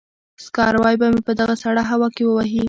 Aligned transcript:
سکاروی 0.45 0.95
به 1.01 1.07
مې 1.13 1.21
په 1.27 1.33
دغه 1.39 1.55
سړه 1.63 1.83
هوا 1.91 2.07
کې 2.15 2.23
ووهي. 2.25 2.59